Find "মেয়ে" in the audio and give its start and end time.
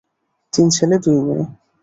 1.19-1.45